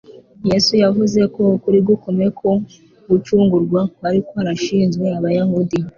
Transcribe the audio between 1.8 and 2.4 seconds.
gukomeye